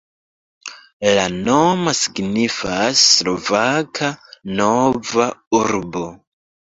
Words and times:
La 1.17 1.25
nomo 1.33 1.91
signifas 1.99 3.03
Slovaka 3.09 4.09
Nova 4.61 5.29
Urbo. 5.59 6.03